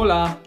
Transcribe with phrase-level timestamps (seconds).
[0.00, 0.38] Hola!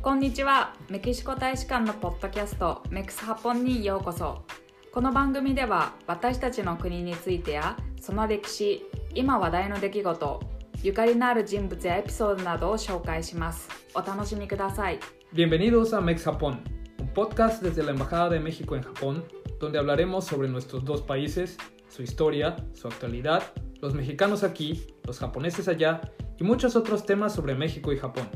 [0.00, 0.74] こんにちは。
[0.88, 4.42] メキシコ大使館のポッドキャストメクスハポンにようこそ。
[4.90, 10.40] この番組では私たちの国についてやその歴史、今話題の出来事、
[10.82, 13.68] ゆかりのある人物やエピソードなどを紹介します。
[13.94, 14.98] お楽しみください。
[15.34, 16.62] Bienvenidos a Mex Japón,
[16.98, 19.24] un podcast desde la Embajada de México en Japón,
[19.60, 21.58] donde hablaremos sobre nuestros dos países,
[21.90, 23.42] su historia, su actualidad,
[23.82, 26.00] los mexicanos aquí, los japoneses allá
[26.38, 28.28] y muchos otros temas sobre México y Japón.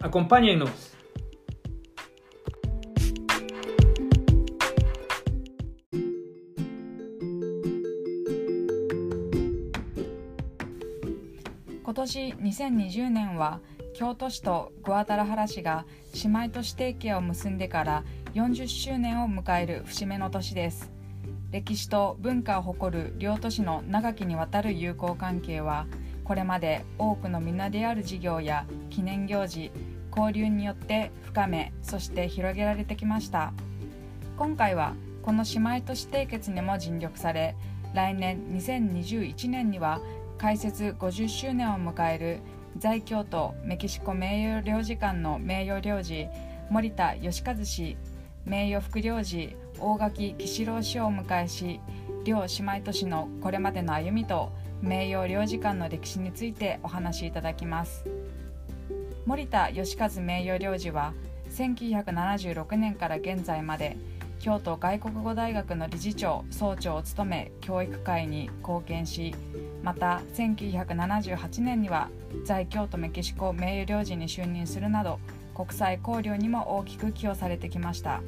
[0.00, 0.94] Acompáñenos.
[11.84, 13.60] 今年2020年は
[13.94, 15.86] 京都市とグアタラハラ市が
[16.24, 20.90] 姉妹都市提携を結んでから40周年を迎える節目の年です
[21.52, 25.86] 歴史と文化を誇る両都市の長きにわたる友好関係は
[26.24, 29.70] これまで多くの皆である事業や記念行事
[30.10, 33.52] 交流によって深めそして広げられてきました。
[34.36, 37.54] 今回はこの姉妹都市締結にも尽力され
[37.94, 40.00] 来年2021年には
[40.38, 42.40] 開設50周年を迎える
[42.76, 46.26] 在京都メキシコ名誉領事館の名誉領事
[46.68, 47.96] 森田義和氏
[48.44, 51.80] 名誉副領事大垣喜四郎氏をお迎えし
[52.24, 54.52] 両姉妹都市のこれまでの歩みと
[54.84, 58.04] 名誉領事館の歴史についてお話しいただきます。
[59.24, 61.14] 森田義和名誉領事は
[61.50, 63.96] 1976年から現在まで
[64.40, 69.34] 京都外国語大学の理事長総長を務め教育界に貢献し
[69.82, 72.10] また1978年には
[72.44, 75.18] 在京都メキシコ名誉領事に就任するなど
[75.54, 78.20] 国際交流にも大きく寄与されてきました。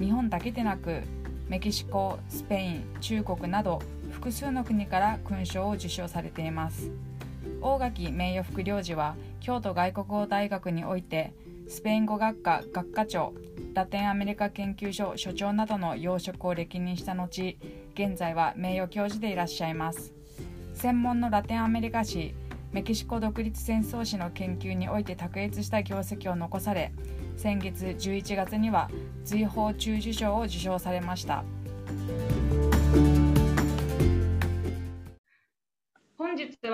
[0.00, 1.02] 日本だけでなく
[1.48, 3.82] メキシコスペイン中国など
[4.20, 6.90] 複数の国から勲章を受章されています。
[7.62, 11.32] 大垣名誉副領事は京都外国語大学において
[11.68, 13.32] スペイン語学科学科長
[13.72, 17.56] ラテンアメリカ研究所所長などの要職を歴任した後
[17.94, 20.12] 現在は名誉教授でいらっしゃいます。
[20.74, 22.34] 専門のラテンアメリカ史
[22.72, 26.92] メキシコ独立戦争史の研究において卓越した業績を残され
[27.38, 28.90] 先月11月には
[29.24, 31.42] 随宝中受賞を受賞されました。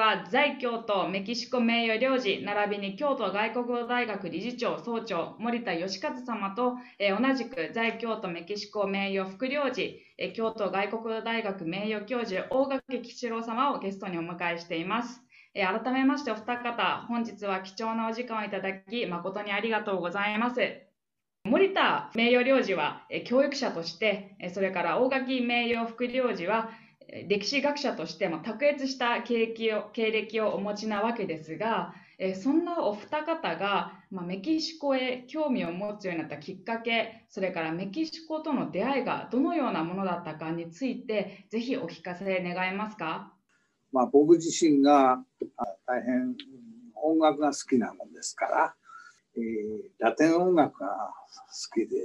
[0.06, 15.22] は在京都メキシコ名誉領事並びに京都外国語大学理事長総長森田義和様と、えー同じく在京都メキシコ名誉副領事、えー京都外国語大学名誉教授大垣吉郎様をゲストにお迎えしています。
[15.55, 20.61] えー改めましてお二方、本日は貴重なお時間をいただき誠にありがとうございます。
[21.43, 26.71] 森田名誉領事は教育者として、それから大垣名誉副領事は
[27.28, 43.33] 歴史学者としても卓越した経歴を経歴をお持ちなわけですが、えそんなお二方が、まあ、メキシコへ興味を持つようになったきっかけ、それからメキシコとの出会いがどのようなものだったかについて、ぜひお聞かせ願えますか？
[43.93, 45.22] まあ、僕自身が
[45.87, 46.34] 大変
[46.95, 48.75] 音楽が好きなもんですから、
[49.37, 49.43] えー
[49.99, 51.97] ラテン音楽が好きで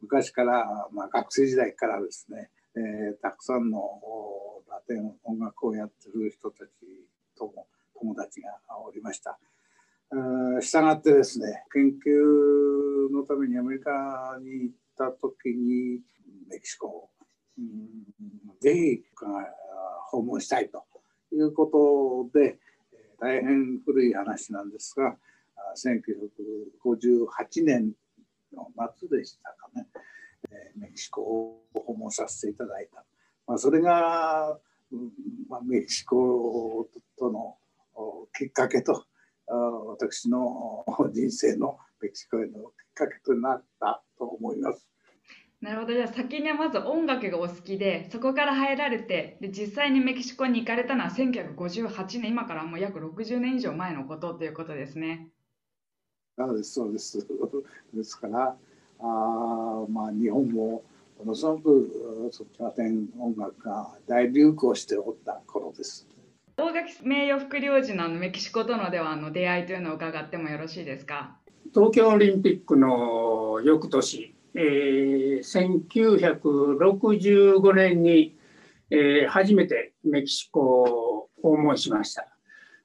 [0.00, 3.80] 昔から、まあ、学生時代からですね、えーたくさんの
[4.68, 6.70] ラテン音楽をやってる人たち
[7.36, 7.66] とも
[7.98, 8.50] 友達が
[8.84, 9.38] おりました。
[10.60, 16.00] したがってですね研究のためにアメリカに行った時に
[16.48, 17.10] メキシコを、
[18.60, 19.02] ぜひ
[20.10, 20.84] 訪問したいと
[21.32, 22.58] いうことで、
[23.20, 25.16] 大変古い話なんですが、
[25.76, 27.92] 1958年
[28.52, 29.86] の夏でしたかね、
[30.76, 33.04] メキシコを訪問させていただいた。
[33.46, 34.58] まあ、それが、
[34.92, 35.10] うん
[35.48, 36.88] まあ、メキシコ
[37.18, 37.56] との
[37.94, 39.04] おきっかけと、
[39.46, 42.58] あ私のお人生のメキシコへのきっ
[42.94, 44.88] かけとなったと思います。
[45.60, 45.94] なるほど。
[45.94, 55.30] じゃあ先にはまず音楽がお好きで、そこから入られて、で実際にメキシコに行かれたのは1958年、今からもう約60年以上前のことということですね。
[56.36, 57.26] そうです、そうです。
[57.94, 58.58] ですから、
[59.06, 60.82] あーまあ、日本も
[61.18, 66.08] ものすごくそラテン音楽が大流行しておった頃です。
[66.56, 71.36] 大垣名誉副領事のメキシコとのではあの出会いというのを伺ってもよろしいですか？
[71.74, 75.94] 東京オリンピックの翌年、えー
[76.48, 78.36] 1965年に、
[78.90, 82.26] えー初めてメキシコを訪問しました、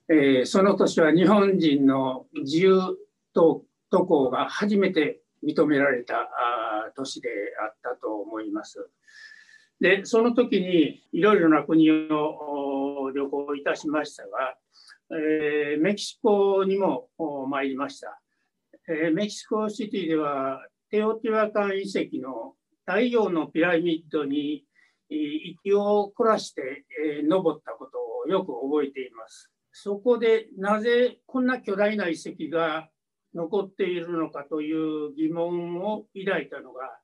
[0.09, 2.97] えーその年は日本人の自由
[3.33, 7.29] 渡渡航が初めて認められたあー年で
[7.63, 8.89] あったと思います。
[9.79, 14.57] でその時にいろいろな国をお旅行いたしましたが、
[15.11, 18.21] えーメキシコにもお参りました。
[18.87, 22.55] えー、メキシコシティではテオティワカン遺跡の
[22.85, 24.65] 太陽のピラミッドに
[25.09, 29.51] 息を凝らして、えー、登ったことをよく覚えています。
[29.71, 32.89] そこでなぜこんな巨大な遺跡が
[33.33, 36.99] 残っているのかという疑問を抱いたのが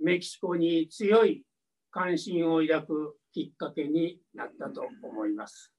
[0.00, 1.44] メキシコに強い
[1.90, 5.74] 関心を抱くきっかけになったと思います。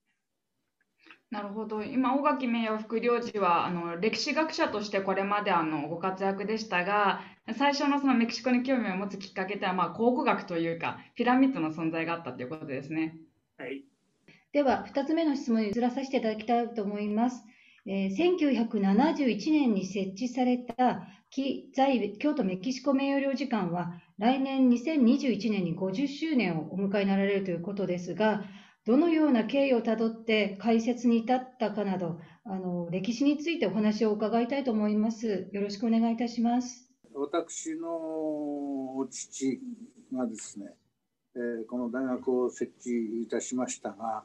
[1.31, 7.22] なるほど今、尾垣名誉副領事はあの歴史学者としてこれまであのご活躍でしたが、
[7.57, 13.18] 最初のそのメキシコに興味を持つきっかけとは、まあ、考古学というか、ピラミッドの存在があったということですね。
[13.57, 13.83] はい、
[14.54, 17.44] では、2つ目の質問に移らさせていただきたいと思います。
[17.88, 21.08] えー、1971年に設置された
[21.76, 28.44] 在京都メキシコ名誉領事館は、来年2021年に50周年をお迎えになられるということですが、
[28.86, 35.50] どのような経緯をたどって解説に至ったかなど、あの歴史についてお話を伺いたいと思います。
[35.52, 36.90] よろしくお願いいたします。
[37.14, 39.60] 私の父
[40.14, 40.68] がですね、
[41.36, 44.24] えー、この大学を設置いたしましたが、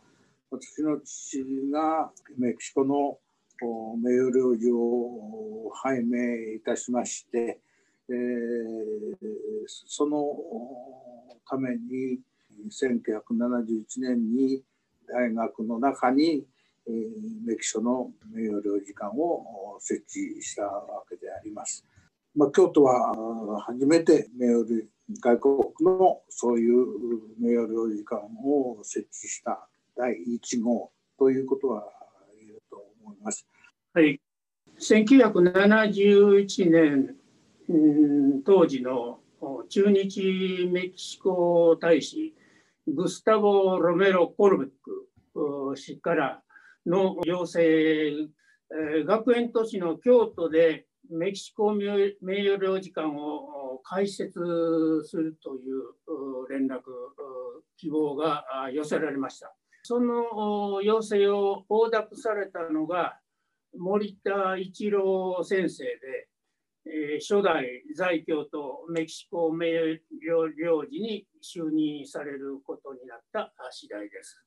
[0.50, 3.18] 私の父がメキシコの
[3.66, 7.60] 名誉領事を拝命いたしまして、
[8.08, 9.16] えー、
[9.66, 10.26] その
[11.48, 12.20] ために
[12.68, 14.62] 1971年に
[15.08, 16.44] 大学の中に、
[16.86, 21.84] えー、メキシコの名誉領事館を設置したわけであります。
[22.36, 24.64] まあ、京都は初めて名誉
[25.20, 26.86] 外国のそういう
[27.40, 31.84] 名誉領事館を設置した第1号ということは
[32.38, 33.49] 言えると思います。
[33.92, 34.20] はい、
[34.78, 37.16] 1971年、
[37.68, 37.72] う
[38.36, 39.18] ん、当時の
[39.68, 42.32] 駐日メキシコ大使
[42.86, 46.40] グスタボ・ロメロ・コルベック氏から
[46.86, 48.28] の要請、
[49.04, 55.82] 学園都市の京都でメキシコ名誉領事館を開設するという
[56.48, 56.80] 連絡、
[57.76, 59.52] 希望が寄せられました。
[59.82, 63.18] その要請を横諾されたのが
[63.78, 66.28] 森田一郎先生で、
[66.86, 70.00] えー、初代在京都メキシコ名誉
[70.58, 74.44] 領事に就任されることになった次第です。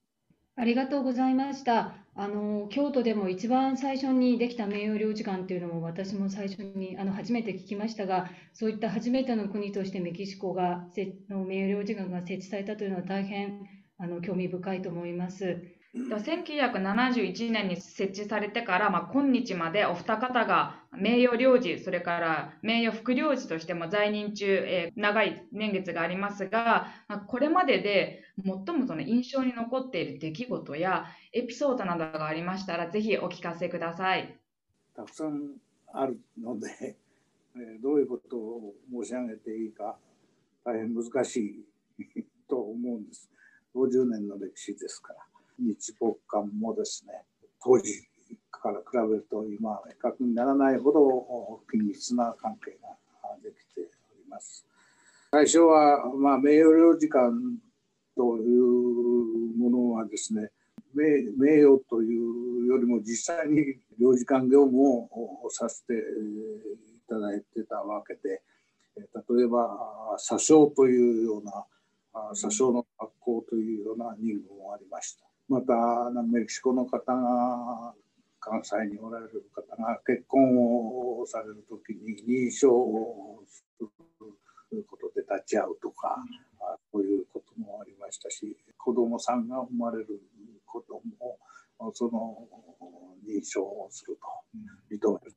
[0.56, 1.96] ありがとうございました。
[2.14, 10.86] あの京都でも一番最初にできた名誉領事館というのも私も最初にあの初めて聞きましたが、そういった初めての国としてメキシコが
[11.28, 13.62] の名誉領事館が設置されたというのは大変
[13.98, 15.60] あの興味深いと思います。
[15.96, 34.40] 1971年に設置されてから、まあ、今日までお二方が名誉領事、それから名誉副領事としても在任中、えー、長い年月がありますが、まあ、これまでで最もその印象に残っている出来事やエピソードなどがありましたら、ぜひお聞かせください。
[34.96, 35.58] たくさん
[35.92, 36.98] あるので、
[37.56, 39.96] えどういうことを申し上げていいか
[40.64, 41.66] 大変難しい
[42.50, 43.30] と思うんです。
[43.76, 45.33] 50年の歴史ですから。
[45.60, 47.14] 日没館もですね
[47.64, 48.08] 当時
[48.52, 52.90] から比べると今は比較にならないほど緊密な関係が
[53.44, 54.66] できております。
[55.32, 57.32] 最初は、まあ、名誉領事館
[58.16, 60.52] というものはですね
[60.94, 61.04] 名
[61.38, 65.10] 名誉というよりも実際に領事館業務を
[65.50, 65.98] させてい
[67.10, 68.42] ただいてたわけで
[68.96, 71.66] 例えば詐称というような
[72.36, 75.33] 詐称の学校というような任務もありました。
[75.50, 77.94] またメキシコの方が
[78.40, 86.18] 関西におられる方が結婚をされる時に認証をすることで立ち会うとか、
[86.92, 90.08] そういうこともありましたし子どもさんが生まれる
[90.66, 91.38] ことも
[91.94, 92.48] その
[93.28, 95.36] 認証をすると認める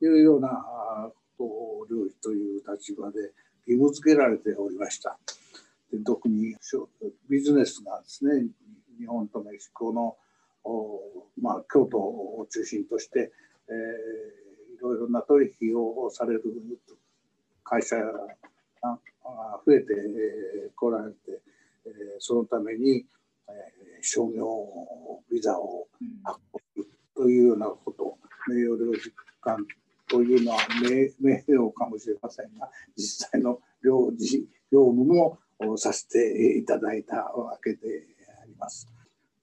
[0.00, 3.18] というようなことを領事という立場で
[3.66, 5.18] 義務付けられておりました。
[5.92, 6.54] で特に
[7.28, 8.46] ビジネスがですね
[8.98, 10.16] 日本とメキシコの、
[11.40, 13.32] まあ、京都を中心として、
[13.68, 16.42] えー、いろいろな取引をされる
[17.64, 18.12] 会社が
[19.66, 19.86] 増えて
[20.74, 21.40] こられて、
[21.86, 23.04] え、そのために、
[23.48, 23.52] え、
[24.00, 24.46] 商業
[25.30, 25.86] ビザを
[26.24, 28.16] 発行するというようなこと、
[28.48, 29.12] 名誉領事
[29.44, 29.62] 館
[30.08, 35.38] というのは名名誉かもしれませんが実際の領事業務も
[35.76, 38.06] させていただいたわけで
[38.58, 38.88] ます。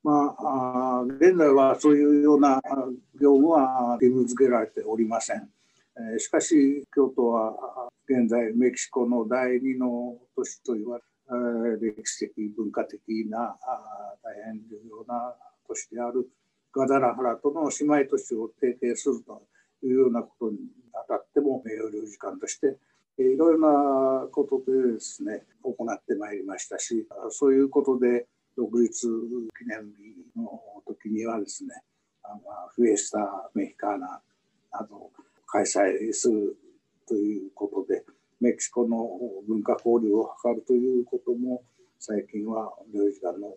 [0.04, 2.62] まあ、現在はそういうような
[3.20, 5.50] 業務は義務付けられておりません。
[6.20, 11.04] しかし、京都は現在メキシコの第二の都市と言われ
[11.82, 13.58] 歴史的文化的な
[14.24, 15.34] 大変重要な
[15.68, 16.30] 都市である
[16.72, 19.42] ガダラハラとの姉妹都市を提携すると
[19.84, 20.58] いうようなことに
[20.94, 22.78] あたっても名誉領事館として
[23.18, 31.74] いろいろなことでですね行ってまいりましたしそういうことで独立記念日の時にはですね
[32.76, 34.22] フィエスタ・メヒカーナ
[34.72, 35.12] など
[35.48, 36.58] 開催する
[37.08, 38.04] ということで
[38.42, 39.08] メキシコの
[39.48, 41.64] 文化交流を図るということも
[42.00, 43.56] 最近は領事館の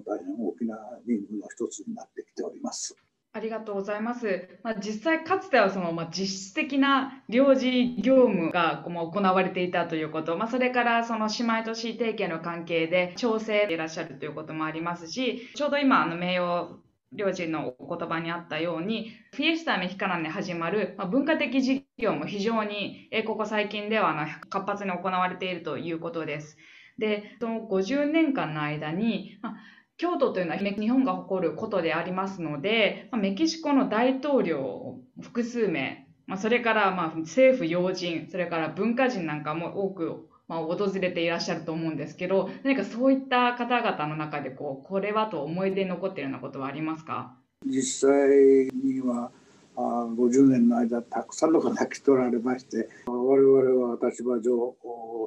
[0.00, 0.76] 大変大きな
[1.06, 2.94] 任務の一つになってきております。
[3.38, 4.48] ありがとうございます。
[4.64, 16.80] まあ、実際かつてはその、まあ、実質的な領事業務が行われていたということ、まあ、それからその姉妹都市提携の関係で調整でいらっしゃるということもありますし、ちょうど今あの名誉
[17.12, 26.58] 領事のお言葉にあったように、フィエスタメヒカナで始まる、ま、文化的事業も非常に、ここ最近では活発に行われているということです。
[26.98, 29.56] で、その50年間の間に、まあ
[29.98, 47.34] 京都というのは日本が誇ることでありますので、メキシコの大統領複数名、まあ、それからまあ政府要人、それから文化人なんかも多くまあ訪れていらっしゃると思うんですけど、何かそういった方々の中でこう、これはと思い出に残っているようなことはありますか？
[47.66, 49.32] 実際には
[49.74, 49.80] あ
[50.16, 54.76] 50年の間たくさんの方来ておられまして我々は立場上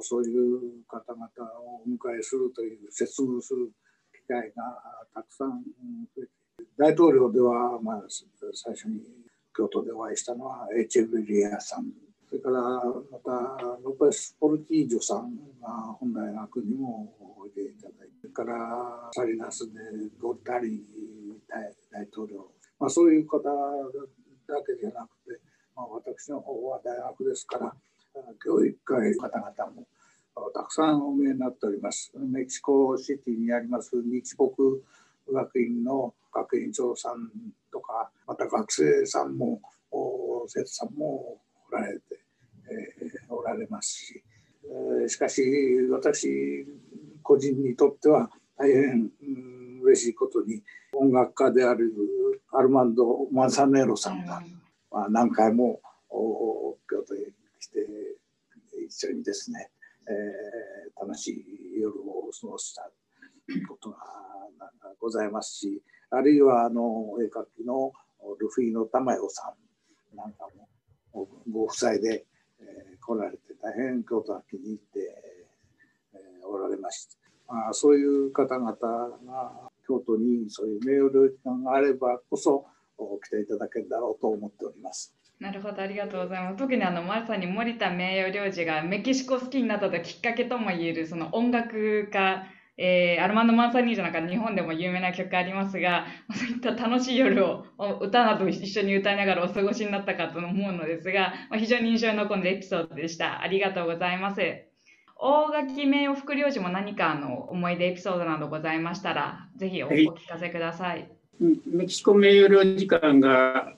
[0.00, 1.26] そういう方々
[1.60, 3.70] をお迎えするという接遇する
[4.32, 4.80] 会が
[5.14, 5.62] たくさん
[6.16, 6.30] 増えて
[6.78, 8.02] 大統領では、まあ、
[8.54, 9.00] 最初に
[9.54, 11.86] 京都でお会いしたのはエチェブリアさん
[12.28, 13.30] それからまた
[13.84, 15.68] ロペス・ポルティージョさんが
[16.00, 19.80] 本大学にもおいでいただいてそれからサリナスで
[20.20, 20.82] ドルタリ
[21.92, 22.46] 大統領、
[22.80, 23.52] まあ、そういう方だ
[24.66, 25.40] けじゃなくて、
[25.76, 27.74] まあ、私の方は大学ですから
[28.42, 29.86] 教育会の方々も
[30.54, 32.12] たくさんお見えになっております。
[32.16, 34.44] メキシコシティにあります日北
[35.32, 37.30] 学院の学院長さん
[37.70, 39.60] とか、また学生さんも
[40.46, 41.38] 生徒さんも
[41.70, 42.02] おられて、
[42.70, 44.22] えー、おられますし、
[44.64, 45.42] えー、しかし
[45.90, 46.66] 私
[47.22, 50.62] 個人にとっては大変、うん、嬉しいことに
[50.94, 51.92] 音楽家である
[52.52, 54.42] アルマンド・マンサネロさんが、
[54.90, 57.18] まあ、何回も京都へ
[57.60, 57.78] 来て
[58.86, 59.70] 一緒にですね
[60.08, 62.90] えー、楽しい夜を過ごした
[63.68, 63.96] ことが
[65.00, 67.92] ございますしあるいはあの絵描きの
[68.38, 69.52] ルフィの玉代さ
[70.14, 70.46] んなんか
[71.12, 72.26] もご夫妻で、
[72.60, 75.00] えー、来られて大変京都が気に入って、
[76.14, 77.16] えー、おられました、
[77.52, 79.52] まあ、そういう方々が
[79.86, 82.66] 京都にそういう名誉領事館があればこそ
[83.24, 85.14] 来ていただけるだろうと思っております。
[85.42, 86.56] なるほど、ありがとうございます。
[86.56, 92.44] 特にあのまさに森田名誉領事がメキシコ好きになったきっかけともいえるその音楽家、
[92.78, 97.64] えー、アルマンド・マンサニージョなんか日本でも有名な曲ありますが、そういった楽しい夜を
[98.00, 103.42] 歌など一緒に歌いながらお過ごしになったかと思うのですが、まあ、非常に印象に残るエピソードでした。
[103.42, 104.40] ありがとうございます。
[105.16, 111.21] 大垣名誉副領事も何かの思い出エピソードなどございましたら、ぜひお聞かせください
[111.66, 113.74] メキシコ名誉領事館が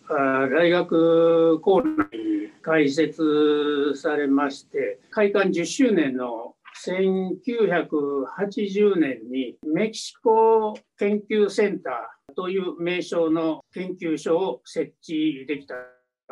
[0.51, 15.75] 大学構内に開設されまして開館10周年の1980年にメキシコ研究センターという名称の研究所を設置できた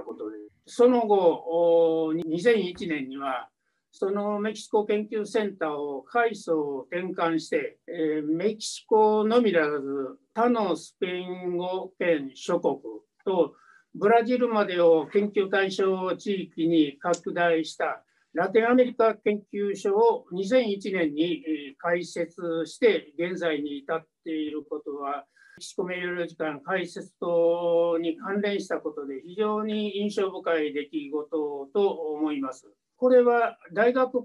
[0.05, 0.37] ことで
[0.67, 3.49] その後2001年には
[3.95, 12.77] そのメキシコ研究センターを階層転換して、えー、メキシコのみならず他のスペイン語圏諸国
[13.27, 13.55] と
[13.95, 21.45] ブラジルまでを研究対象地域に拡大したラテンアメリカ研究所を2001年に
[21.77, 25.27] 開設して現在に至っていることは
[25.59, 32.73] メキシコ名誉領事館開設とに関連したことで非常に印象深い出来事と思います。
[33.03, 34.25] これは大学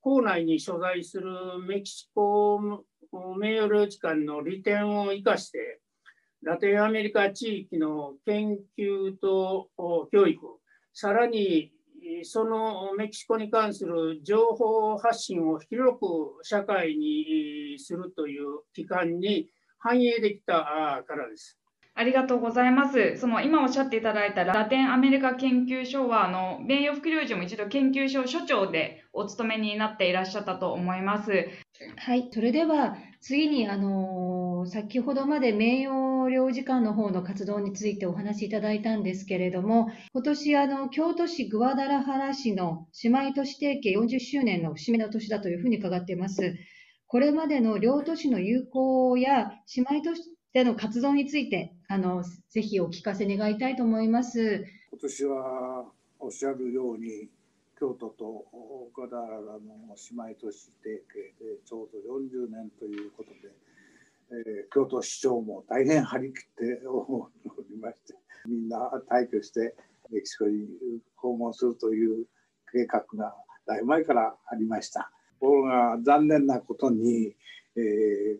[0.00, 1.28] 校内に所在する
[1.68, 2.58] メキシコ
[3.38, 5.82] 名誉領事館の利点を生かして
[6.42, 9.68] ラテンアメリカ地域の研究と
[10.10, 10.40] 教育
[10.94, 11.72] さらに
[12.22, 21.58] そのメキシコに関する情報発信を広く社会にするという機関に反映できたからです。
[21.98, 23.16] ありがとうございます。
[23.16, 31.48] その今おっしゃっていただいたラテンアメリカ研究所は、あの、名誉副領事も一度研究所所長でお勤めになっていらっしゃったと思います。
[31.96, 46.56] はい、それでは次に、あの先ほどまで名誉領事館の方の活動についてお話しいただいたんですけれども、今年あの京都市グアダラハラ市の姉妹都市提携40周年の節目の年だというふうに伺っています。
[47.06, 54.64] これまでの両都市の友好や姉妹都市での活動について、あのぜひお聞かせ願いたいと思います。
[54.90, 55.84] 今年は
[56.18, 57.28] おっしゃるように
[57.78, 63.52] 京都と岡田原の姉妹都市提携でちょうど40年ということで、
[64.30, 67.28] えー、京都市長も大変張り切ってお
[67.70, 68.14] りまして
[68.46, 69.74] みんな退去して
[70.10, 70.66] メキシコに
[71.16, 72.24] 訪問するという
[72.72, 73.34] 計画が
[73.66, 75.10] だいぶ前からありました。
[75.40, 77.34] ところが残念なことに、
[77.76, 78.38] えー、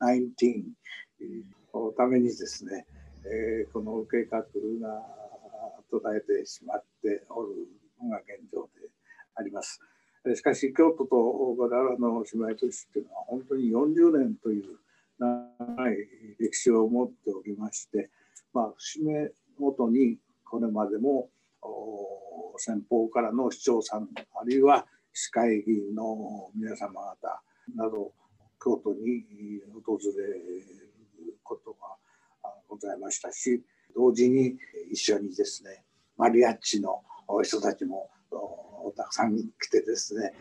[0.00, 0.64] COVID-19
[1.74, 2.86] のためにですね、
[3.24, 4.44] えー、この計画が
[5.90, 7.48] 途絶えてしまっておる
[8.02, 8.88] のが現状で
[9.34, 9.80] あります。
[10.34, 14.78] しかし京都と小原の姉妹都市というのは本当に40年という
[15.18, 15.96] 長い
[16.38, 18.10] 歴史を持っておりまして、
[18.52, 21.28] まあ、節目ごとにこれまでも
[22.56, 24.08] 先方からの市長さん
[24.40, 27.42] あるいは市会議員の皆様方
[27.74, 28.12] など
[28.68, 29.24] 京都に
[29.82, 31.96] 訪れることが
[32.68, 33.62] ございましたし
[33.96, 34.56] 同時に
[34.92, 35.84] 一緒にですね
[36.18, 37.02] マリアッチの
[37.42, 38.10] 人たちも
[38.94, 40.34] たくさん来てですね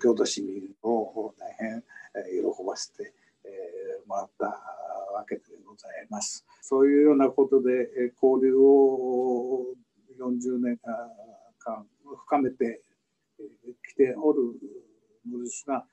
[0.00, 1.82] 京都市民を大変
[2.24, 3.12] 喜ばせて
[4.06, 6.46] もらったわけでございます。
[6.60, 9.66] そういうようなことで交流を
[10.20, 10.78] 40年
[11.58, 11.84] 間
[12.26, 12.80] 深めて
[13.88, 14.54] きておる
[15.28, 15.84] のですが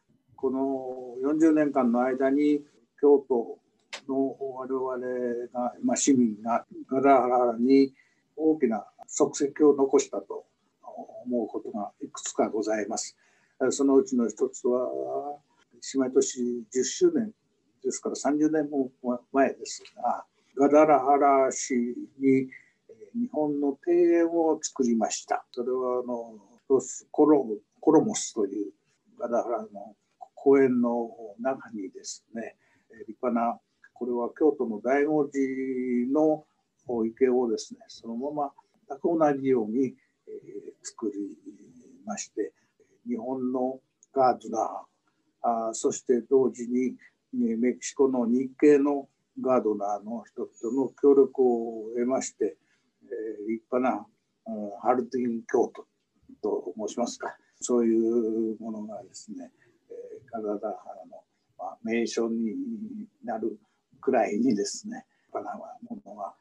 [0.41, 2.61] この40年間の間に
[3.01, 3.59] 京都
[4.07, 4.97] の我々
[5.51, 7.93] が、まあ、市民がガラガラに
[8.37, 10.45] 大きな足跡を残したと
[11.25, 13.17] 思うことがいくつかございます。
[13.71, 14.87] そのうちの一つは
[15.93, 16.39] 姉妹都市
[16.73, 17.33] 10周年
[17.83, 18.89] ですから30年も
[19.33, 20.23] 前ですが
[20.57, 21.73] ガダラハラ市
[22.17, 22.47] に
[23.13, 25.43] 日本の庭園を作りました。
[25.51, 26.35] それはあの
[26.69, 27.45] ロスコロ
[27.81, 28.71] コロモスという
[29.19, 29.95] ガダハラの
[30.43, 32.55] 公園の中にですね
[33.07, 33.59] 立派な
[33.93, 36.45] これは京都の醍醐寺の
[37.05, 38.51] 池をですねそのまま
[38.87, 39.93] 全く同じように、え、
[40.81, 41.13] 作り
[42.05, 42.53] まして
[43.07, 43.79] 日本の
[44.13, 44.89] ガードナー
[45.73, 46.95] そして同時に、
[47.31, 49.07] メキシコの日系の
[49.41, 52.57] ガードナーの人々の協力を得まして、
[53.03, 54.05] え、立派な、
[54.81, 55.85] ハルティン京都
[56.41, 57.35] と申しますか。
[57.61, 59.51] そういうものがですね、
[60.33, 61.23] えー、体原の、
[61.57, 62.55] まあ、名所に
[63.23, 63.59] なる
[64.01, 65.57] くらいにですね立派な
[65.89, 66.33] ものは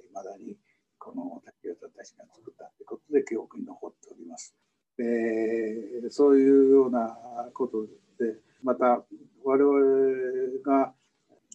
[0.00, 0.56] いまだに
[0.98, 4.54] この竹雄たちが作ったということで記憶に残っております。
[4.96, 7.16] でそういうような
[7.54, 7.86] こと
[8.18, 9.02] でまた
[9.44, 10.92] 我々が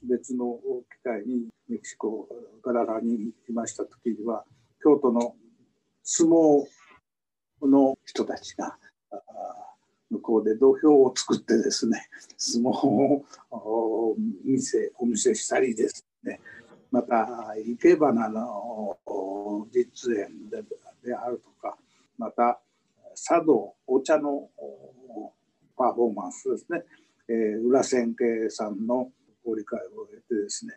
[0.07, 0.59] 別の
[0.91, 2.27] 機会にメキシコ
[2.63, 4.43] ガララにいました時には
[4.83, 5.35] 京都の
[6.03, 6.65] 相撲
[7.61, 8.77] の人たちが
[10.09, 12.87] 向こうで土俵を作ってですね相撲
[13.51, 14.15] を
[14.45, 16.39] 見せお見せしたりですね
[16.91, 18.97] また生け花の
[19.71, 20.63] 実演で
[21.03, 21.77] であるとか
[22.17, 22.59] また
[23.15, 24.49] 茶道お茶の
[25.77, 26.83] パフォーマンスですね、
[27.29, 29.09] えー、裏千家さんの
[29.45, 30.73] ご理解を得てですね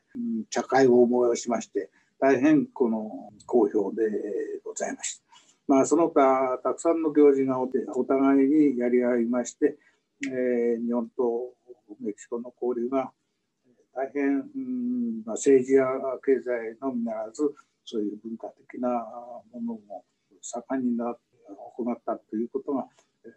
[0.50, 1.90] 茶会を催しまして
[2.20, 4.02] 大変この好評で
[4.64, 5.29] ございました。
[5.70, 7.68] まあ、その他たくさんの行事がお
[8.04, 9.76] 互いにやり合いまして、
[10.26, 11.54] えー、日本と
[12.00, 13.12] メキシコの交流が
[13.94, 15.86] 大変、うんまあ、政治や
[16.26, 17.54] 経済のみならず
[17.84, 18.88] そういう文化的な
[19.52, 20.04] ものも
[20.42, 21.14] 盛んにな
[21.78, 22.86] 行ったということが、
[23.24, 23.28] え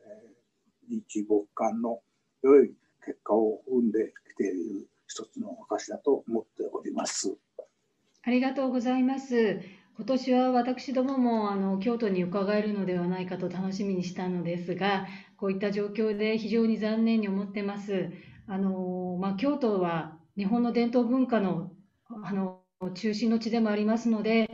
[0.91, 1.99] ー、日没韓の
[2.41, 2.73] 良い
[3.05, 7.37] 結果を生んできている一つの証だと思っております。
[8.23, 9.82] ありがとうございます。
[9.95, 18.09] 今年は私どももあの京都に伺えるのではないかと楽しみにしたのですが、こういった状況で非常に残念に思ってます。
[18.47, 21.71] あのまあ、京都は日本の伝統文化の
[22.23, 22.61] あの
[22.95, 24.49] 中心の地でもありますので、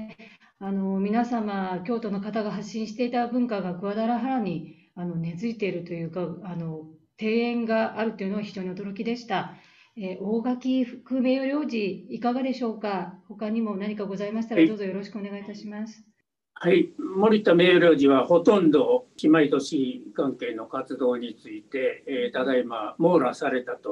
[0.60, 9.56] あの皆様、京都の方が発信していた文化がグアダラハラにあの根付いているというか、あの庭園があるというのは非常に驚きでした。
[10.02, 13.20] えー、大垣空名誉領事、いかがでしょうか？
[13.28, 16.06] 他にも何かございましたら、どうぞよろしくお願いいたします。
[16.54, 23.92] はい、森田名誉領事はほとんど姉妹都市関係の活動について、えー、ただいま網羅されたと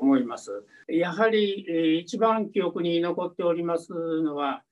[0.00, 0.64] 思います。
[0.88, 4.62] やはり、えー、一番記憶に残っておりますのは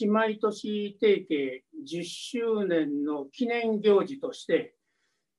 [0.00, 4.75] 姉妹都市提携10周年の記念行事として、えー、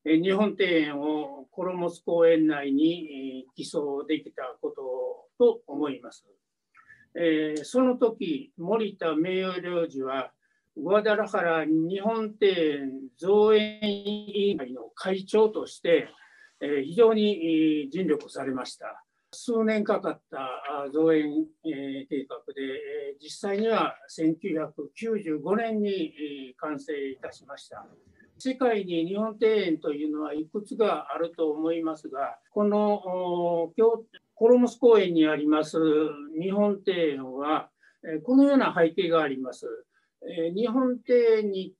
[0.08, 6.26] 日本庭園をコロモス公園内に、寄贈できたことと思います。
[7.15, 10.32] え、その時森田名誉領事は
[10.76, 16.08] グアダラハラ日本庭園造園委員会の会長として、
[16.62, 19.04] え、非常に尽力されました。
[19.32, 27.86] 数年かかった造園計画で、実際には1995年に完成いたしました。
[28.39, 33.71] 世界に日本庭園というのはいくつかあると思いますが、この
[34.36, 35.78] コロモス公園にあります
[36.39, 37.69] 日本庭園は、
[38.23, 39.65] このような背景があります。
[40.56, 41.73] 日本庭園に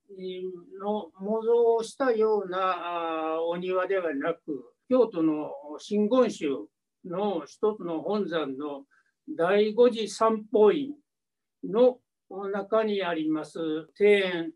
[0.80, 6.46] の模造をしたようなお庭ではなく、京都の真言宗
[7.04, 8.84] の一つの本山の
[9.36, 10.94] 第五次三宝院
[11.64, 11.98] の
[12.52, 13.58] 中にあります
[13.98, 14.52] 庭園、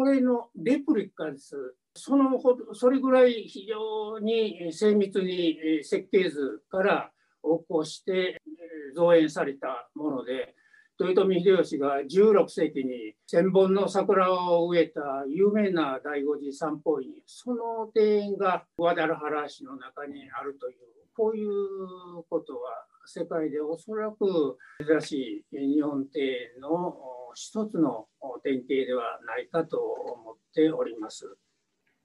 [0.00, 1.74] これのレプリカです。
[1.94, 7.10] そのほそれぐらい非常に精密に設計図から
[7.42, 8.40] 起こして
[8.96, 10.54] 造園されたもので、
[10.98, 20.76] 豊臣秀吉が16世紀に千本の桜を植えた有名な第五次三宝院、その庭園が和田原市の中にあるという
[21.14, 21.50] こういう
[22.30, 28.06] ことは世界でおそらく珍しい日本庭園の一つの
[28.42, 31.36] 典型ではないかと思っております。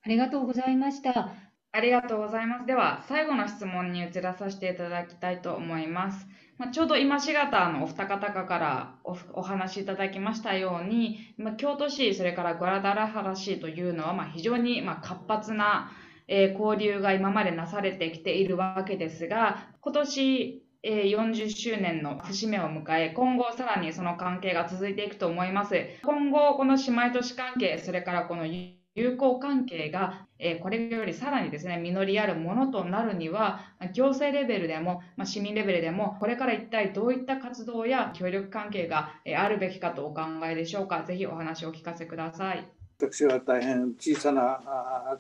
[0.04, 1.32] ありがとうございました。
[1.72, 2.66] ありがとうございます。
[2.66, 6.26] では、最後の質問に移らさせていただきたいと思います。
[6.58, 15.92] まあ、ちょうど今しがたのお二方からおお話しいただきましたように、まあ、京都市、それからグラダラハラ市というのは、まあ、非常にま活発な
[16.28, 25.76] えー、交流が今までなされてきているわけですが、今年、えー、40周年の節目を迎え、今後さらにその関係が続いていくと思います。
[26.04, 33.62] 今後、この姉妹都市関係、それからこの友好関係が、え、これよりさらにですね、実りあるものとなるには、
[33.94, 41.04] 行政レベルでも、まあ、市民レベルでも、これから一体どういった活動や協力関係が、え、あるべきかとお考えでしょうか。
[41.04, 42.70] ぜひお話をお聞かせください。
[43.00, 44.62] 私は大変小さな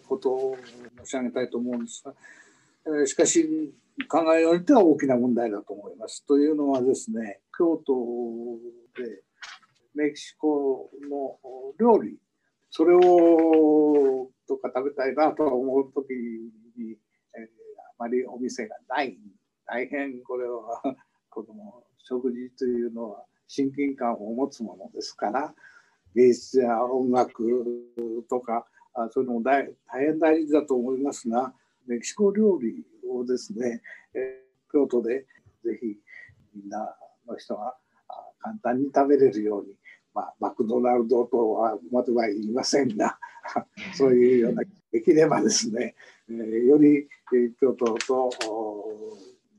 [0.07, 0.57] ことを
[1.03, 2.03] 申し上げたいと思うんです
[2.85, 3.73] が、しかし
[4.09, 6.25] 考えにおいては大きな問題だと思います。
[6.25, 7.93] というのはですね、京都
[9.01, 9.23] で
[9.93, 11.37] メキシコの
[11.79, 12.17] 料理、
[12.69, 19.17] それをとか食べたいなと思う時に、えー、あまりお店がない。
[19.65, 20.81] 大変これは
[21.29, 25.55] この食事というのは親近感を持つものですから、
[26.15, 27.43] 芸術や音楽
[28.29, 31.53] とかあそういうのも大変大事だと思いますが
[31.87, 32.85] メキシコ料理
[33.17, 33.81] をですね、
[34.13, 35.25] えー、京都で
[35.63, 35.97] ぜひ
[36.55, 36.95] みんな
[37.27, 37.75] の人が
[38.39, 39.73] 簡単に食べれるように、
[40.13, 43.17] まあ、マクドナルドとはまでは言いませんが
[43.95, 45.95] そういうようなできればですね、
[46.29, 47.07] えー、より
[47.59, 48.31] 京都と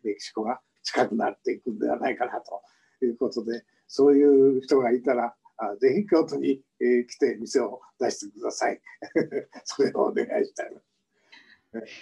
[0.03, 2.62] メキシコが近くなっていくんではないかなと
[3.05, 5.35] いうことでそういう人がいたら
[5.81, 8.81] ぜひ京都に、え来て店を出してください。
[9.64, 10.77] それをお願いしたい。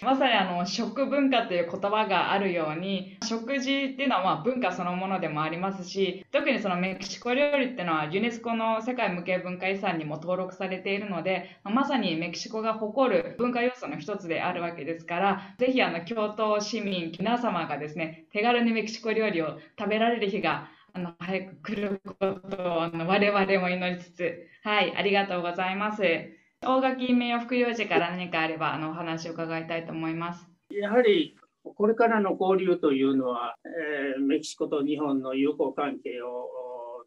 [0.02, 26.02] まさにあの食文化という言葉があるように食事っていうのはまあ文化そのものでもありますし特にそのメキシコ料理っていうのはユネスコの世界無形文化遺産にも登録されているのでまさにメキシコが誇る文化要素の一つであるわけですからぜひあの京都市民皆様がですね手軽にメキシコ料理を食べられる日があの早く来ることをあの我々も祈りつつ、はい、ありがとうございます。
[26.64, 30.46] 大垣名誉副領事から何かあればあのお話を伺いたいと思います。
[30.70, 36.50] やはりこれからの交流というのは、えー、メキシコと日本の友好関係を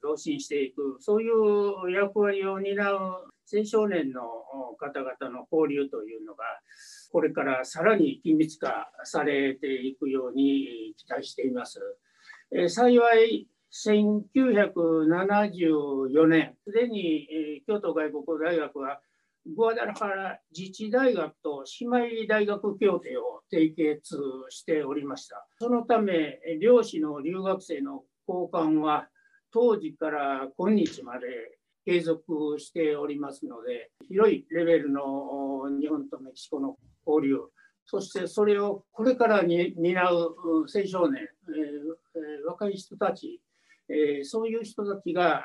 [0.01, 2.97] 増進していく、そういう役割を担う
[3.53, 4.23] 青少年の
[4.79, 6.43] 方々の交流というのが、
[7.11, 11.79] これからさらに緊密化されていくように期待しています。
[12.51, 18.99] えー、幸い1974年、すでに、京都外国語大学は
[19.45, 21.85] グアダルハラ自治大学と姉
[22.23, 24.17] 妹大学協定を締結
[24.49, 25.47] しておりました。
[25.59, 29.07] そのため、漁師の留学生の交換は
[29.51, 31.27] 当時から今日まで
[31.85, 37.39] 継続しておりますので、広いレベルの日本とメキシコの交流、
[37.85, 43.41] そしてそれをこれからに担う青少年、えー、若い人たち
[43.89, 45.43] えー、そういう人たちが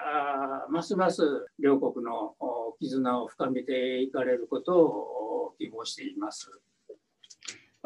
[0.64, 1.22] あますます
[1.58, 2.34] 両国の
[2.80, 6.50] 絆を深めていかれることを希望しています。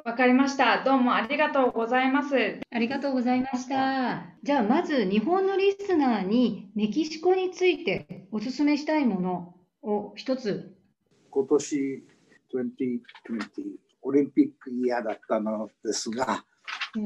[0.05, 0.85] わかりました。
[0.85, 2.61] どうもありがとうございます。
[2.71, 4.25] ありがとうございました。
[4.43, 10.75] じゃあまず日本のリスナーにメキシコについてお勧めしたいものを一つ。
[11.31, 12.05] 今年
[12.55, 13.01] 2020
[14.03, 16.45] オリンピックイヤーだったのですが、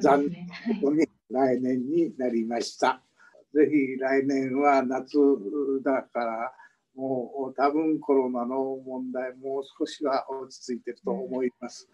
[0.00, 0.46] 残念
[0.96, 3.02] に来年になりました。
[3.54, 5.18] ぜひ来年は夏
[5.82, 6.52] だから
[6.94, 11.88] もう多分コロナの問題もう少しは落ち着いてると思います。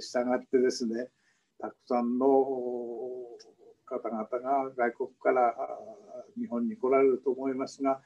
[0.00, 1.08] したがってですね
[1.58, 2.26] たくさんの
[3.86, 5.54] 方々が外国から
[6.38, 8.00] 日本に来られると思いますが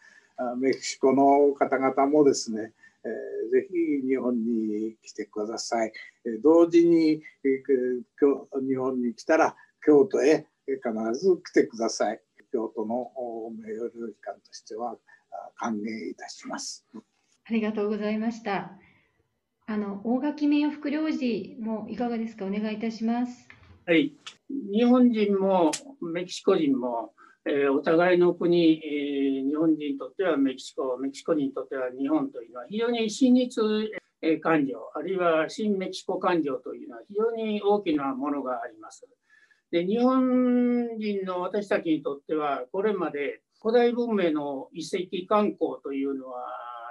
[0.59, 2.73] メキシコの方々もですね
[3.53, 5.93] ぜひ日本に来てください。
[6.43, 7.23] 同時に
[8.69, 10.81] 日本に来たら京都へ必
[11.15, 12.21] ず来てください。
[12.53, 13.13] 京都の
[13.51, 14.97] 名誉領事館としては
[15.57, 16.87] 歓迎いたします。
[17.49, 18.73] ありがとうございました。
[19.69, 22.45] あの大垣名誉副領事もいかがですか？
[22.45, 23.49] お願いいたします。
[23.85, 24.13] はい。
[24.49, 27.13] 日本人もメキシコ人も、
[27.45, 33.61] えー、お互いの国、えー、日本人にとってはメキシコ、メキシコ人にとっては日本というのは非常に親日
[34.41, 39.07] 感情、あるいは新メキシコ感情というのは非常に大きなものがあります。
[39.71, 46.45] で日本人の私たちにとってはこれまで古代文明の遺跡観光というのは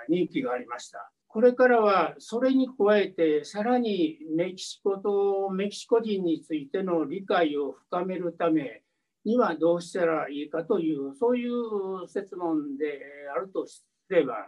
[0.10, 1.12] 人気がありました。
[1.28, 8.84] これからはそれに加えてさらにメキシコとメキシコ人についての理解を深めるため
[9.26, 13.02] にはどうしたらいいかというそういう説問で
[13.36, 14.48] あるとすれば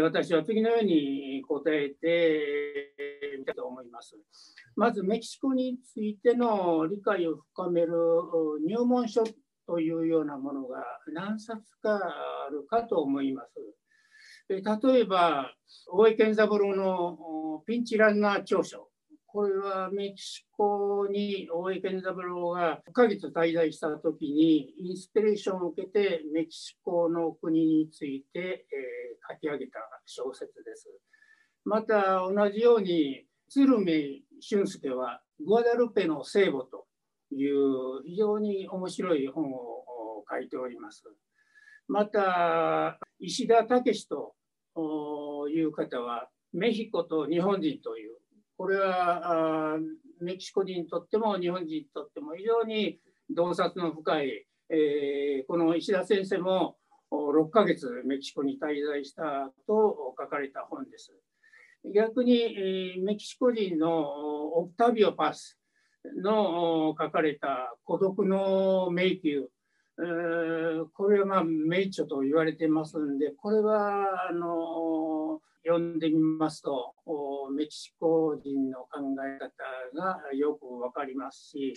[0.00, 2.94] 私は次のように答えて
[3.38, 4.16] みたいと思います。
[4.74, 7.92] まずメキシコについての理解を深める
[8.66, 9.24] 入門書
[9.66, 13.60] というようなものが何冊かあるかと思います。
[14.48, 15.52] 例えば、
[15.90, 18.88] 大井健三郎のピンチランナー長所。
[19.26, 28.66] これはメキシコに大井健三郎が1ヶ月滞在した時にインスピレーションを受けてメキシコの国について、え、
[29.30, 30.88] 書き上げた小説です。
[31.64, 36.86] また同じように鶴見俊介はグアダルペの聖母と
[37.32, 41.04] いう非常に面白い本を書いております。
[41.88, 44.34] また石田武と
[45.48, 48.15] いう方はメヒコと日本人という
[48.56, 49.78] これは
[50.20, 52.98] メキシコ人にとっても日本人にとっても非常に
[53.30, 56.76] 洞察の深い、えー、この石田先生も
[57.12, 61.12] 6ヶ月メキシコに滞在したと書かれた本です。
[61.94, 65.58] 逆に、えー、メキシコ人のオクタビオ・パス
[66.16, 69.42] の書かれた孤独の迷宮
[70.94, 76.94] これはまあ名著と言われてますんでこれはあの読んでみますと
[77.56, 81.74] メキシコ人の考え方がよく分かりますし、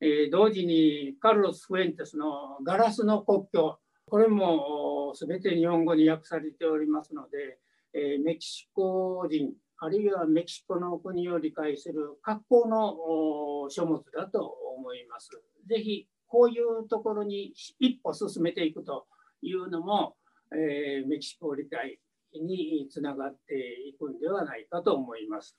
[0.00, 7.60] えー、同時にカルロス・フエンテスの「ガラスの国境」これも全て日本語に訳されておりますので、
[7.94, 14.44] えー、メキシコ人あるいはメキシコの国を理解する格好の書物だと
[14.76, 15.30] 思います。
[15.66, 19.06] ぜひこういうところに一歩進めていくと
[19.42, 20.16] いうのも、
[20.52, 22.00] えー、メキシコ理解
[22.34, 23.54] につながって
[23.88, 25.56] いくんではないかと思います。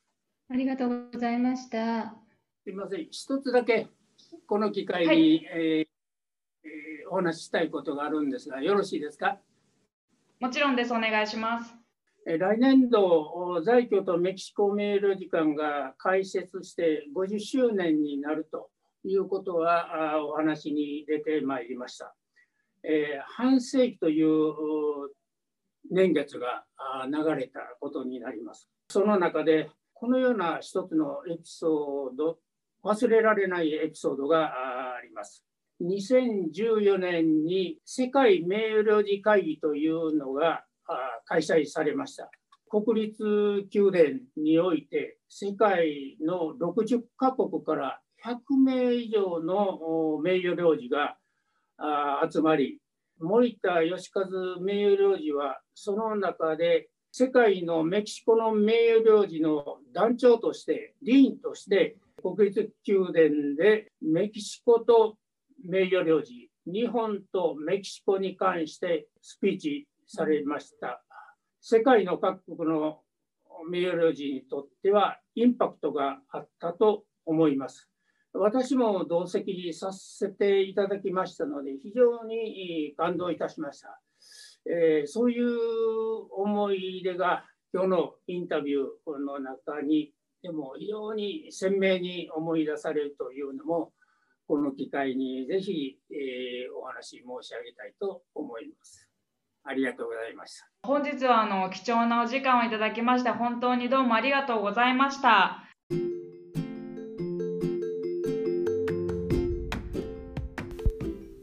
[0.49, 2.15] ありがとうございました。
[2.63, 3.87] すみません、一つだけ
[4.47, 9.39] この機会に、はい、えー、お話ししたいことがあるんですが、よろしいですか？
[10.39, 11.73] もちろんです、お願いします。
[12.25, 18.69] 来年度、在京とメキシコ名誉時間が開設して50周年になると
[19.03, 22.15] いうことはお話に出てまいりました。
[22.83, 24.29] えー、半世紀という
[25.89, 26.65] 年月が
[27.07, 28.69] 流れたことになります。
[28.89, 32.39] その中でこのような一つのエピソード、
[32.83, 35.45] 忘れられないエピソードがあります。
[35.81, 40.65] 2014年に世界名誉領事会議というのが
[41.25, 42.29] 開催されました。
[42.69, 51.17] 国立宮殿において世界の60カ国から100名以上の名誉領事が
[52.31, 52.80] 集まり、
[53.21, 54.25] 森田義和
[54.59, 65.17] 名誉領事はその中で世界のメキシコの名誉領事の団長として、ディーンとして国立宮殿でメキシコと
[65.63, 71.03] 名誉領事、日本とメキシコに関してスピーチされました。
[71.59, 73.01] 世界の各国の
[73.69, 77.90] 名誉領事にとってはインパクトがあったと思います。
[78.33, 83.99] 私も同席させていただきましたので、非常に感動いたしました。
[84.65, 85.47] えー、そういう
[86.37, 90.13] 思い出が今日のインタビューの中に
[90.43, 93.91] でも非常に鮮明に思い出されるというのも、
[94.47, 99.07] この機会にぜひ、えー、お話申し上げたいと思います。
[99.63, 100.67] ありがとうございました。
[100.83, 105.70] 本日はあの貴重なお時間をいただきまして本当にどうもありがとうございました。